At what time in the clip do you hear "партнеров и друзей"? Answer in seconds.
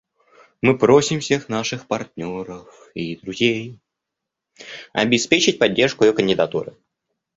1.85-3.79